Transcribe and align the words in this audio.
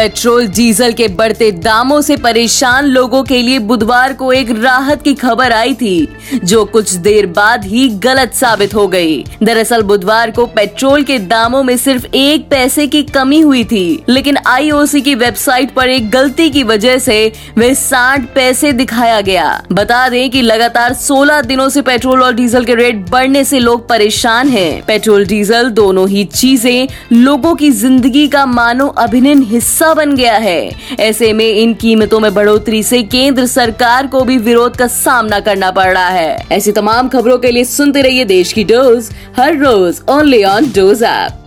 Petrol, 0.00 0.46
diesel 0.46 0.92
के 0.92 1.06
बढ़ते 1.08 1.50
दामों 1.52 2.00
से 2.00 2.16
परेशान 2.16 2.84
लोगों 2.84 3.22
के 3.22 3.40
लिए 3.42 3.58
बुधवार 3.60 4.12
को 4.12 4.30
एक 4.32 4.50
राहत 4.58 5.02
की 5.02 5.12
खबर 5.14 5.52
आई 5.52 5.74
थी, 5.74 6.08
जो 6.44 6.64
कुछ 6.64 6.92
देर 6.96 7.26
बाद 7.28 7.64
ही 7.64 7.88
गलत 8.04 8.32
साबित 8.34 8.74
हो 8.74 8.86
गई। 8.88 9.24
दरअसल 9.42 9.82
बुधवार 9.82 10.30
को 10.30 10.46
पेट्रोल 10.46 11.02
के 11.02 11.18
दामों 11.18 11.62
में 11.62 11.76
सिर्फ़ 11.76 12.06
एक 12.06 12.48
पैसे 12.50 12.86
की 12.86 13.02
कमी 13.02 13.40
हुई 13.40 13.64
थी, 13.64 14.04
लेकिन 14.08 14.36
आईओसी 14.46 15.00
की 15.00 15.14
वेबसाइट 15.14 15.74
पर 15.74 15.90
एक 15.90 16.08
गलती 16.10 16.48
की 16.50 16.62
वजह 16.62 16.96
से 16.98 17.20
वे 17.58 17.74
साठ 17.74 18.24
पैसे 18.34 18.72
दिखाया 18.72 19.20
गया 19.20 19.62
बता 19.72 20.08
दें 20.08 20.30
कि 20.30 20.42
लगातार 20.42 20.94
16 20.96 21.42
दिनों 21.42 21.68
से 21.68 21.82
पेट्रोल 21.82 22.22
और 22.22 22.34
डीजल 22.34 22.64
के 22.64 22.74
रेट 22.74 23.04
बढ़ने 23.10 23.44
से 23.44 23.58
लोग 23.58 23.86
परेशान 23.88 24.48
हैं। 24.48 24.82
पेट्रोल, 24.86 25.26
डीजल 25.26 25.70
दोनों 25.72 26.08
ही 26.08 26.24
चीज़ें 26.24 26.88
लोगों 27.12 27.54
की 27.54 27.70
ज़िंदगी 27.84 28.26
का 28.28 28.46
मानो 28.48 28.88
अभिन्न 28.98 29.42
हिस्सा 29.44 29.88
बन 29.94 30.14
गया 30.16 30.36
है। 30.36 30.70
ऐसे 31.00 31.32
में 31.32 31.46
इन 31.46 31.74
कीमतों 31.74 32.20
में 32.20 32.32
बढ़ोतरी 32.34 32.82
से 32.82 33.02
केंद्र 33.02 33.46
सरकार 33.46 34.06
को 34.06 34.20
भी 34.20 34.38
विरोध 34.38 34.76
का 34.76 34.86
सामना 34.86 35.40
करना 35.40 35.70
पड़ 35.70 35.92
रहा 35.92 36.08
है। 36.08 36.46
ऐसी 36.52 36.72
तमाम 36.72 37.08
खबरों 37.08 37.38
के 37.38 37.50
लिए 37.50 37.64
सुनते 37.64 38.02
रहिए 38.02 38.24
देश 38.24 38.52
की 38.52 38.64
डोज, 38.64 39.10
हर 39.36 39.56
रोज 39.56 40.00
ओनली 40.08 40.44
ऑन 40.44 40.70
डोज 40.70 41.02
ऐप। 41.02 41.39